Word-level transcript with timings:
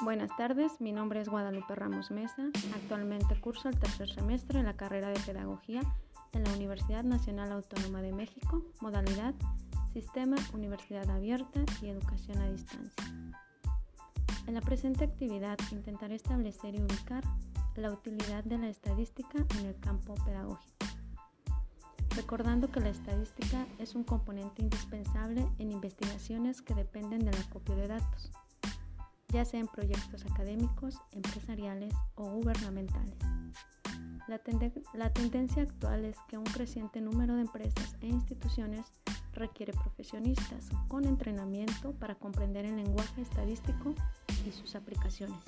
Buenas 0.00 0.30
tardes, 0.36 0.80
mi 0.80 0.92
nombre 0.92 1.20
es 1.20 1.28
Guadalupe 1.28 1.74
Ramos 1.74 2.12
Mesa. 2.12 2.50
Actualmente 2.72 3.40
curso 3.40 3.68
el 3.68 3.80
tercer 3.80 4.08
semestre 4.08 4.60
en 4.60 4.66
la 4.66 4.76
carrera 4.76 5.08
de 5.08 5.18
Pedagogía 5.18 5.80
en 6.32 6.44
la 6.44 6.52
Universidad 6.52 7.02
Nacional 7.02 7.50
Autónoma 7.50 8.00
de 8.00 8.12
México, 8.12 8.62
modalidad 8.80 9.34
Sistema 9.92 10.36
Universidad 10.52 11.10
Abierta 11.10 11.64
y 11.82 11.88
Educación 11.88 12.38
a 12.38 12.48
Distancia. 12.48 13.04
En 14.46 14.54
la 14.54 14.60
presente 14.60 15.02
actividad 15.02 15.58
intentaré 15.72 16.14
establecer 16.14 16.76
y 16.76 16.82
ubicar 16.82 17.24
la 17.74 17.90
utilidad 17.90 18.44
de 18.44 18.58
la 18.58 18.68
estadística 18.68 19.44
en 19.58 19.66
el 19.66 19.80
campo 19.80 20.14
pedagógico, 20.24 20.86
recordando 22.14 22.70
que 22.70 22.78
la 22.78 22.90
estadística 22.90 23.66
es 23.80 23.96
un 23.96 24.04
componente 24.04 24.62
indispensable 24.62 25.44
en 25.58 25.72
investigaciones 25.72 26.62
que 26.62 26.74
dependen 26.74 27.24
del 27.24 27.36
acopio 27.36 27.74
de 27.74 27.88
datos 27.88 28.30
ya 29.32 29.44
sea 29.44 29.60
en 29.60 29.66
proyectos 29.66 30.24
académicos, 30.26 31.00
empresariales 31.12 31.94
o 32.14 32.24
gubernamentales. 32.24 33.16
La, 34.26 34.40
la, 34.94 35.12
tendencia 35.12 35.62
actual 35.62 36.04
es 36.04 36.16
que 36.28 36.36
un 36.36 36.44
creciente 36.44 37.00
número 37.00 37.34
de 37.34 37.42
empresas 37.42 37.96
e 38.00 38.08
instituciones 38.08 38.86
requiere 39.32 39.72
profesionistas 39.72 40.68
con 40.88 41.04
entrenamiento 41.04 41.92
para 41.92 42.14
comprender 42.14 42.66
el 42.66 42.76
lenguaje 42.76 43.22
estadístico 43.22 43.94
y 44.46 44.52
sus 44.52 44.74
aplicaciones. 44.74 45.38